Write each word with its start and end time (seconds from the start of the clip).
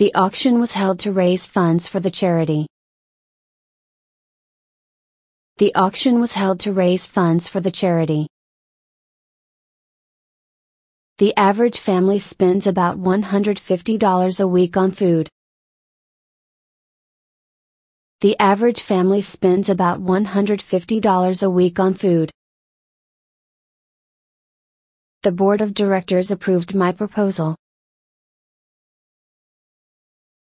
The 0.00 0.14
auction 0.14 0.58
was 0.58 0.72
held 0.72 0.98
to 1.00 1.12
raise 1.12 1.44
funds 1.44 1.86
for 1.86 2.00
the 2.00 2.10
charity. 2.10 2.66
The 5.58 5.74
auction 5.74 6.20
was 6.20 6.32
held 6.32 6.60
to 6.60 6.72
raise 6.72 7.04
funds 7.04 7.48
for 7.48 7.60
the 7.60 7.70
charity. 7.70 8.26
The 11.18 11.36
average 11.36 11.78
family 11.78 12.18
spends 12.18 12.66
about 12.66 12.98
$150 12.98 14.40
a 14.40 14.48
week 14.48 14.78
on 14.78 14.90
food. 14.90 15.28
The 18.22 18.40
average 18.40 18.80
family 18.80 19.20
spends 19.20 19.68
about 19.68 20.00
$150 20.00 21.42
a 21.42 21.50
week 21.50 21.78
on 21.78 21.92
food. 21.92 22.30
The 25.24 25.32
board 25.32 25.60
of 25.60 25.74
directors 25.74 26.30
approved 26.30 26.74
my 26.74 26.92
proposal. 26.92 27.59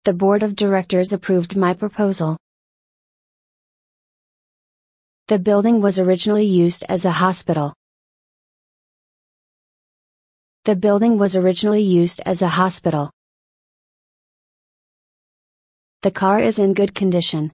The 0.09 0.15
board 0.15 0.43
of 0.43 0.57
directors 0.57 1.13
approved 1.13 1.55
my 1.55 1.75
proposal. 1.75 2.39
The 5.27 5.39
building 5.39 5.83
was 5.83 5.99
originally 5.99 6.47
used 6.47 6.83
as 6.89 7.05
a 7.05 7.11
hospital. 7.11 7.75
The 10.65 10.77
building 10.77 11.19
was 11.19 11.37
originally 11.37 11.83
used 11.83 12.23
as 12.25 12.41
a 12.41 12.49
hospital. 12.49 13.11
The 16.01 16.11
car 16.11 16.41
is 16.41 16.59
in 16.59 16.73
good 16.73 16.95
condition. 16.95 17.53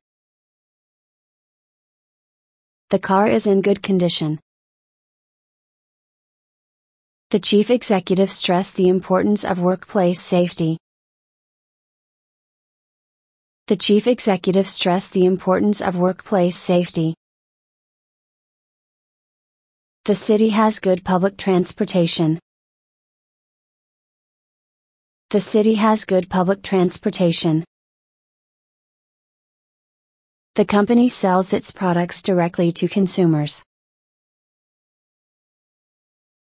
The 2.90 3.00
car 3.00 3.26
is 3.26 3.48
in 3.48 3.62
good 3.62 3.82
condition. 3.82 4.38
The 7.30 7.40
chief 7.40 7.68
executive 7.68 8.30
stressed 8.30 8.76
the 8.76 8.86
importance 8.86 9.44
of 9.44 9.58
workplace 9.58 10.20
safety. 10.20 10.78
The 13.66 13.76
chief 13.76 14.06
executive 14.06 14.66
stressed 14.66 15.14
the 15.14 15.24
importance 15.24 15.80
of 15.80 15.96
workplace 15.96 16.54
safety. 16.54 17.14
The 20.04 20.14
city 20.14 20.50
has 20.50 20.80
good 20.80 21.02
public 21.02 21.38
transportation. 21.38 22.38
The 25.30 25.40
city 25.40 25.76
has 25.76 26.04
good 26.04 26.28
public 26.28 26.62
transportation. 26.62 27.64
The 30.56 30.66
company 30.66 31.08
sells 31.08 31.54
its 31.54 31.70
products 31.70 32.20
directly 32.20 32.70
to 32.72 32.86
consumers. 32.86 33.64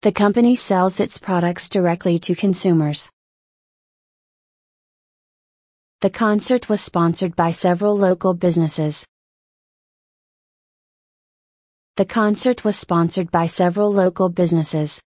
The 0.01 0.11
company 0.11 0.55
sells 0.55 0.99
its 0.99 1.19
products 1.19 1.69
directly 1.69 2.17
to 2.19 2.33
consumers. 2.33 3.12
The 6.03 6.09
concert 6.09 6.67
was 6.67 6.81
sponsored 6.81 7.33
by 7.33 7.51
several 7.51 7.97
local 7.97 8.33
businesses. 8.33 9.05
The 11.95 12.03
concert 12.03 12.65
was 12.65 12.75
sponsored 12.75 13.31
by 13.31 13.47
several 13.47 13.89
local 13.89 14.27
businesses. 14.27 15.01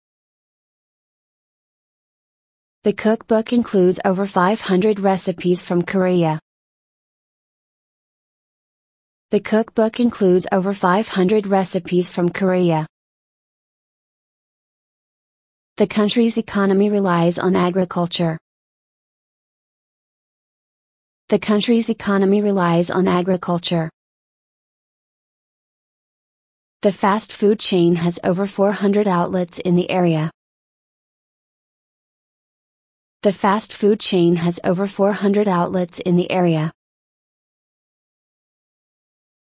The 2.83 2.93
cookbook 2.93 3.51
includes 3.51 3.99
over 4.05 4.25
500 4.25 5.01
recipes 5.01 5.61
from 5.65 5.81
Korea. 5.81 6.39
The 9.31 9.41
cookbook 9.41 9.99
includes 9.99 10.47
over 10.53 10.73
500 10.73 11.45
recipes 11.45 12.09
from 12.09 12.29
Korea. 12.29 12.87
The 15.75 15.87
country's 15.87 16.37
economy 16.37 16.89
relies 16.89 17.37
on 17.37 17.57
agriculture. 17.57 18.37
The 21.27 21.39
country's 21.39 21.89
economy 21.89 22.43
relies 22.43 22.91
on 22.91 23.07
agriculture. 23.07 23.89
The 26.83 26.91
fast 26.91 27.33
food 27.33 27.59
chain 27.59 27.95
has 27.95 28.19
over 28.23 28.45
400 28.45 29.07
outlets 29.07 29.57
in 29.57 29.75
the 29.75 29.89
area. 29.89 30.29
The 33.23 33.33
fast 33.33 33.75
food 33.75 33.99
chain 33.99 34.35
has 34.35 34.59
over 34.63 34.85
400 34.85 35.47
outlets 35.47 35.97
in 35.97 36.15
the 36.15 36.29
area. 36.29 36.71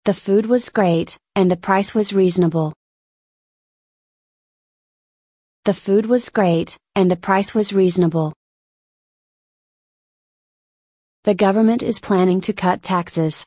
The 0.05 0.13
food 0.13 0.45
was 0.45 0.69
great, 0.69 1.17
and 1.35 1.51
the 1.51 1.57
price 1.57 1.93
was 1.93 2.13
reasonable. 2.13 2.71
The 5.65 5.73
food 5.73 6.05
was 6.05 6.29
great, 6.29 6.77
and 6.95 7.11
the 7.11 7.17
price 7.17 7.53
was 7.53 7.73
reasonable. 7.73 8.36
The 11.27 11.35
government 11.35 11.83
is 11.83 11.99
planning 11.99 12.39
to 12.39 12.53
cut 12.53 12.81
taxes. 12.81 13.43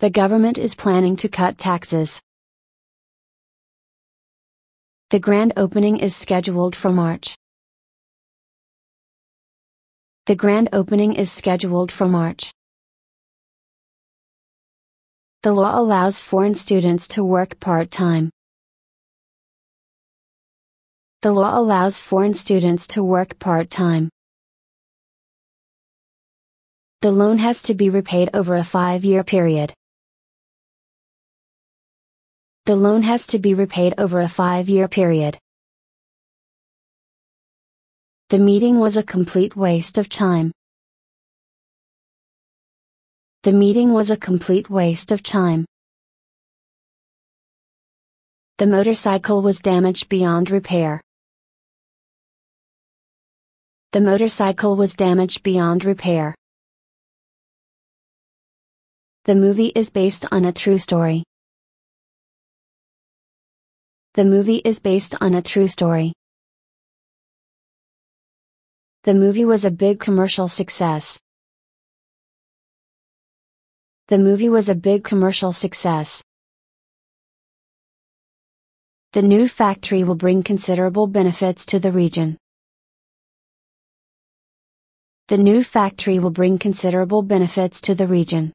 The 0.00 0.10
government 0.10 0.58
is 0.58 0.74
planning 0.74 1.16
to 1.16 1.30
cut 1.30 1.56
taxes. 1.56 2.20
The 5.08 5.18
grand 5.18 5.54
opening 5.56 5.96
is 5.96 6.14
scheduled 6.14 6.76
for 6.76 6.90
March. 6.90 7.34
The 10.26 10.36
grand 10.36 10.68
opening 10.74 11.14
is 11.14 11.32
scheduled 11.32 11.90
for 11.90 12.06
March. 12.06 12.52
The 15.42 15.54
law 15.54 15.80
allows 15.80 16.20
foreign 16.20 16.54
students 16.54 17.08
to 17.14 17.24
work 17.24 17.58
part 17.60 17.90
time. 17.90 18.28
The 21.22 21.32
law 21.32 21.58
allows 21.58 21.98
foreign 21.98 22.34
students 22.34 22.86
to 22.88 23.02
work 23.02 23.38
part 23.38 23.70
time. 23.70 24.10
The 27.02 27.10
loan 27.10 27.38
has 27.38 27.62
to 27.62 27.74
be 27.74 27.90
repaid 27.90 28.30
over 28.32 28.54
a 28.54 28.62
five 28.62 29.04
year 29.04 29.24
period. 29.24 29.74
The 32.66 32.76
loan 32.76 33.02
has 33.02 33.26
to 33.26 33.40
be 33.40 33.54
repaid 33.54 33.94
over 33.98 34.20
a 34.20 34.28
five 34.28 34.68
year 34.68 34.86
period. 34.86 35.36
The 38.28 38.38
meeting 38.38 38.78
was 38.78 38.96
a 38.96 39.02
complete 39.02 39.56
waste 39.56 39.98
of 39.98 40.08
time. 40.08 40.52
The 43.42 43.52
meeting 43.52 43.92
was 43.92 44.10
a 44.10 44.16
complete 44.16 44.70
waste 44.70 45.10
of 45.10 45.24
time. 45.24 45.66
The 48.58 48.68
motorcycle 48.68 49.42
was 49.42 49.58
damaged 49.58 50.08
beyond 50.08 50.52
repair. 50.52 51.00
The 53.90 54.00
motorcycle 54.00 54.76
was 54.76 54.94
damaged 54.94 55.42
beyond 55.42 55.84
repair. 55.84 56.36
The 59.24 59.36
movie 59.36 59.70
is 59.76 59.88
based 59.88 60.26
on 60.32 60.44
a 60.44 60.52
true 60.52 60.78
story. 60.78 61.22
The 64.14 64.24
movie 64.24 64.60
is 64.64 64.80
based 64.80 65.14
on 65.20 65.34
a 65.34 65.42
true 65.42 65.68
story. 65.68 66.12
The 69.04 69.14
movie 69.14 69.44
was 69.44 69.64
a 69.64 69.70
big 69.70 70.00
commercial 70.00 70.48
success. 70.48 71.20
The 74.08 74.18
movie 74.18 74.48
was 74.48 74.68
a 74.68 74.74
big 74.74 75.04
commercial 75.04 75.52
success. 75.52 76.24
The 79.12 79.22
new 79.22 79.46
factory 79.46 80.02
will 80.02 80.16
bring 80.16 80.42
considerable 80.42 81.06
benefits 81.06 81.64
to 81.66 81.78
the 81.78 81.92
region. 81.92 82.38
The 85.28 85.38
new 85.38 85.62
factory 85.62 86.18
will 86.18 86.32
bring 86.32 86.58
considerable 86.58 87.22
benefits 87.22 87.80
to 87.82 87.94
the 87.94 88.08
region. 88.08 88.52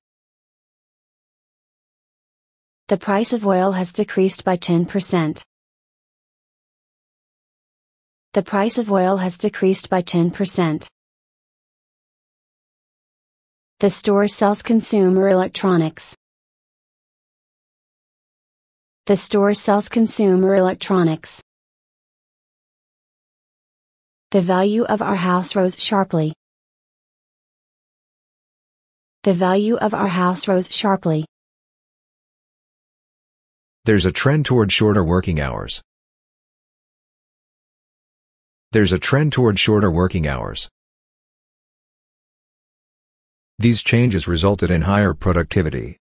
The 2.90 2.98
price 2.98 3.34
of 3.34 3.46
oil 3.46 3.74
has 3.74 3.92
decreased 3.92 4.46
by 4.46 4.56
10%. 4.56 5.44
The 8.31 8.44
price 8.44 8.78
of 8.78 8.90
oil 8.90 9.18
has 9.18 9.38
decreased 9.38 9.90
by 9.90 10.02
10%. 10.02 10.88
The 13.80 13.89
store 13.89 14.30
sells 14.30 14.62
consumer 14.62 15.28
electronics. 15.28 16.16
The 19.06 19.18
store 19.18 19.54
sells 19.54 19.89
consumer 19.89 20.56
electronics. 20.56 21.42
The 24.31 24.39
value 24.39 24.86
of 24.86 25.01
our 25.01 25.16
house 25.16 25.57
rose 25.57 25.78
sharply. 25.78 26.31
The 29.24 29.34
value 29.34 29.75
of 29.75 29.94
our 29.94 30.07
house 30.07 30.48
rose 30.48 30.74
sharply. 30.74 31.25
There's 33.88 34.06
a 34.06 34.12
trend 34.12 34.44
toward 34.44 34.69
shorter 34.69 35.01
working 35.01 35.39
hours. 35.39 35.81
There's 38.74 38.92
a 38.92 39.00
trend 39.00 39.31
toward 39.31 39.57
shorter 39.57 39.89
working 39.89 40.28
hours. 40.28 40.68
These 43.57 43.81
changes 43.81 44.28
resulted 44.28 44.72
in 44.72 44.81
higher 44.81 45.13
productivity. 45.13 45.95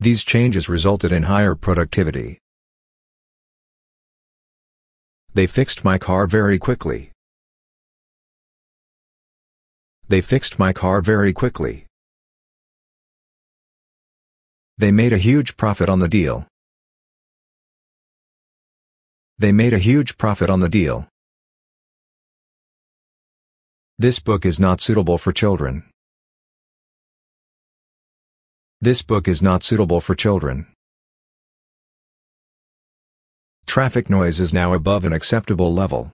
These 0.00 0.22
changes 0.22 0.68
resulted 0.68 1.12
in 1.12 1.22
higher 1.22 1.54
productivity. 1.54 2.38
They 5.32 5.46
fixed 5.46 5.82
my 5.82 5.96
car 5.96 6.26
very 6.26 6.58
quickly. 6.58 7.10
They 10.08 10.20
fixed 10.20 10.58
my 10.58 10.74
car 10.74 11.00
very 11.00 11.32
quickly. 11.32 11.86
They 14.80 14.92
made 14.92 15.12
a 15.12 15.18
huge 15.18 15.58
profit 15.58 15.90
on 15.90 15.98
the 15.98 16.08
deal. 16.08 16.46
They 19.38 19.52
made 19.52 19.74
a 19.74 19.78
huge 19.78 20.16
profit 20.16 20.48
on 20.48 20.60
the 20.60 20.70
deal. 20.70 21.06
This 23.98 24.20
book 24.20 24.46
is 24.46 24.58
not 24.58 24.80
suitable 24.80 25.18
for 25.18 25.34
children. 25.34 25.82
This 28.80 29.02
book 29.02 29.28
is 29.28 29.42
not 29.42 29.62
suitable 29.62 30.00
for 30.00 30.14
children. 30.14 30.66
Traffic 33.66 34.08
noise 34.08 34.40
is 34.40 34.54
now 34.54 34.72
above 34.72 35.04
an 35.04 35.12
acceptable 35.12 35.74
level. 35.74 36.10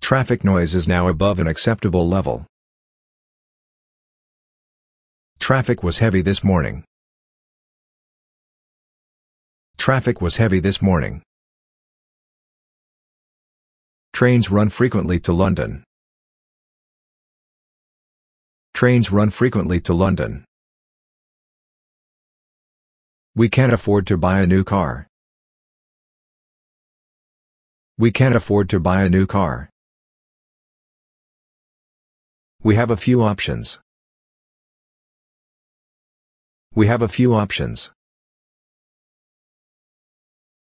Traffic 0.00 0.42
noise 0.42 0.74
is 0.74 0.88
now 0.88 1.08
above 1.08 1.38
an 1.38 1.46
acceptable 1.46 2.08
level. 2.08 2.46
Traffic 5.46 5.80
was 5.84 6.00
heavy 6.00 6.22
this 6.22 6.42
morning. 6.42 6.82
Traffic 9.78 10.20
was 10.20 10.38
heavy 10.38 10.58
this 10.58 10.82
morning. 10.82 11.22
Trains 14.12 14.50
run 14.50 14.70
frequently 14.70 15.20
to 15.20 15.32
London. 15.32 15.84
Trains 18.74 19.12
run 19.12 19.30
frequently 19.30 19.80
to 19.82 19.94
London. 19.94 20.44
We 23.36 23.48
can't 23.48 23.72
afford 23.72 24.08
to 24.08 24.16
buy 24.16 24.40
a 24.40 24.48
new 24.48 24.64
car. 24.64 25.06
We 27.96 28.10
can't 28.10 28.34
afford 28.34 28.68
to 28.70 28.80
buy 28.80 29.04
a 29.04 29.08
new 29.08 29.28
car. 29.28 29.70
We 32.64 32.74
have 32.74 32.90
a 32.90 32.96
few 32.96 33.22
options. 33.22 33.78
We 36.76 36.88
have 36.88 37.00
a 37.00 37.08
few 37.08 37.32
options. 37.32 37.90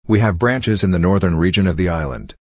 We 0.06 0.20
have 0.20 0.38
branches 0.38 0.84
in 0.84 0.92
the 0.92 1.00
northern 1.00 1.36
region 1.38 1.66
of 1.66 1.76
the 1.76 1.90
island. 1.90 2.36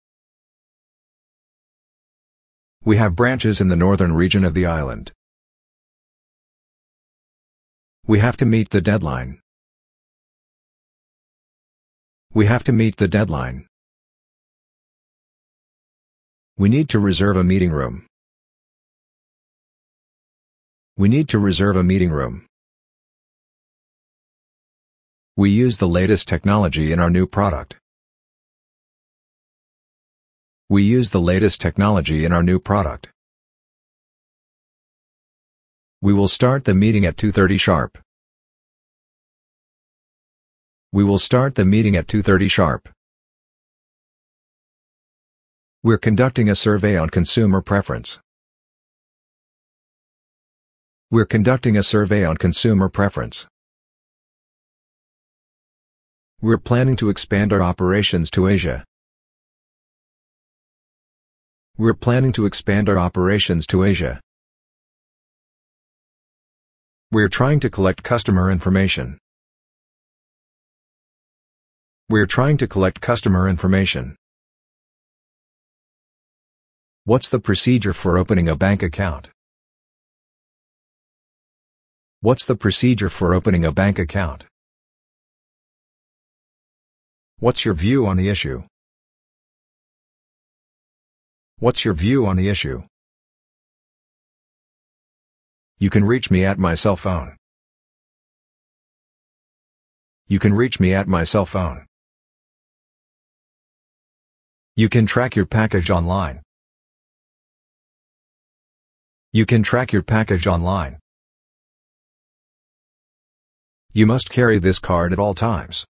We 2.83 2.97
have 2.97 3.15
branches 3.15 3.61
in 3.61 3.69
the 3.69 3.77
northern 3.77 4.15
region 4.15 4.47
of 4.47 4.55
the 4.55 4.65
island. 4.65 5.13
We 8.07 8.21
have 8.21 8.39
to 8.39 8.47
meet 8.47 8.71
the 8.71 8.81
deadline. 8.81 9.41
We 12.33 12.47
have 12.47 12.65
to 12.65 12.73
meet 12.73 12.97
the 12.97 13.07
deadline. 13.07 13.67
We 16.57 16.71
need 16.71 16.89
to 16.89 16.99
reserve 16.99 17.37
a 17.37 17.45
meeting 17.45 17.71
room. 17.71 18.07
We 20.97 21.11
need 21.11 21.29
to 21.29 21.39
reserve 21.39 21.77
a 21.77 21.85
meeting 21.85 22.11
room. 22.11 22.47
We 25.35 25.49
use 25.49 25.79
the 25.79 25.89
latest 25.89 26.29
technology 26.29 26.93
in 26.93 27.01
our 27.01 27.09
new 27.09 27.27
product. 27.27 27.77
We 30.69 30.83
use 30.83 31.11
the 31.11 31.23
latest 31.23 31.59
technology 31.59 32.27
in 32.27 32.33
our 32.33 32.43
new 32.43 32.59
product. 32.59 33.09
We 36.03 36.13
will 36.13 36.29
start 36.29 36.67
the 36.67 36.75
meeting 36.75 37.07
at 37.07 37.17
2.30 37.17 37.59
sharp. 37.59 37.99
We 40.93 41.03
will 41.03 41.19
start 41.19 41.55
the 41.55 41.65
meeting 41.65 41.97
at 41.97 42.07
2.30 42.07 42.51
sharp. 42.51 42.91
We're 45.83 45.97
conducting 45.97 46.51
a 46.51 46.55
survey 46.55 46.99
on 46.99 47.09
consumer 47.09 47.63
preference. 47.63 48.21
We're 51.11 51.25
conducting 51.25 51.79
a 51.79 51.83
survey 51.83 52.23
on 52.23 52.37
consumer 52.37 52.91
preference. 52.91 53.47
We're 56.45 56.59
planning 56.59 56.97
to 56.97 57.09
expand 57.09 57.53
our 57.53 57.63
operations 57.63 58.29
to 58.33 58.49
Asia. 58.49 58.83
We're 61.79 61.95
planning 61.95 62.33
to 62.33 62.47
expand 62.47 62.89
our 62.89 62.99
operations 62.99 63.65
to 63.69 63.85
Asia. 63.85 64.21
We're 67.13 67.29
trying 67.29 67.61
to 67.61 67.71
collect 67.71 68.03
customer 68.03 68.51
information. 68.51 69.19
We're 72.11 72.27
trying 72.27 72.57
to 72.57 72.67
collect 72.67 73.01
customer 73.01 73.49
information. 73.49 74.17
What's 77.05 77.29
the 77.29 77.39
procedure 77.39 77.93
for 77.93 78.19
opening 78.19 78.49
a 78.49 78.57
bank 78.57 78.83
account? 78.83 79.31
What's 82.21 82.45
the 82.47 82.57
procedure 82.57 83.11
for 83.11 83.33
opening 83.33 83.65
a 83.65 83.71
bank 83.71 84.01
account? 84.01 84.47
What's 87.43 87.65
your 87.65 87.75
view 87.75 88.07
on 88.07 88.17
the 88.17 88.29
issue? 88.29 88.63
What's 91.59 91.85
your 91.85 91.93
view 91.93 92.25
on 92.25 92.37
the 92.37 92.49
issue? 92.49 92.85
You 95.81 95.91
can 95.91 96.05
reach 96.05 96.31
me 96.31 96.45
at 96.45 96.57
my 96.57 96.77
cell 96.77 96.95
phone. 96.95 97.37
You 100.29 100.39
can 100.39 100.55
reach 100.55 100.79
me 100.79 100.95
at 100.95 101.09
my 101.09 101.25
cell 101.25 101.45
phone. 101.45 101.87
You 104.77 104.89
can 104.89 105.05
track 105.05 105.35
your 105.35 105.47
package 105.47 105.91
online. 105.91 106.43
You 109.33 109.47
can 109.47 109.65
track 109.65 109.93
your 109.93 110.05
package 110.05 110.47
online. 110.47 111.01
You 113.93 114.07
must 114.07 114.31
carry 114.31 114.61
this 114.61 114.79
card 114.79 115.13
at 115.13 115.19
all 115.19 115.35
times. 115.35 115.85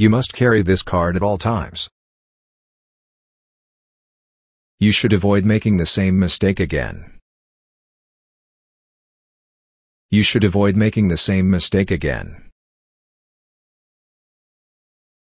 You 0.00 0.08
must 0.08 0.32
carry 0.32 0.62
this 0.62 0.82
card 0.82 1.14
at 1.14 1.22
all 1.22 1.36
times. 1.36 1.90
You 4.78 4.92
should 4.92 5.12
avoid 5.12 5.44
making 5.44 5.76
the 5.76 5.84
same 5.84 6.18
mistake 6.18 6.58
again. 6.58 7.18
You 10.08 10.22
should 10.22 10.42
avoid 10.42 10.74
making 10.74 11.08
the 11.08 11.18
same 11.18 11.50
mistake 11.50 11.90
again. 11.90 12.48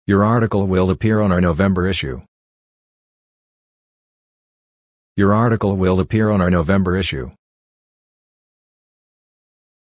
Your 0.04 0.24
article 0.24 0.66
will 0.66 0.90
appear 0.90 1.20
on 1.20 1.30
our 1.30 1.40
November 1.40 1.86
issue. 1.86 2.22
Your 5.14 5.32
article 5.32 5.76
will 5.76 6.00
appear 6.00 6.28
on 6.28 6.40
our 6.40 6.50
November 6.50 6.96
issue. 6.96 7.30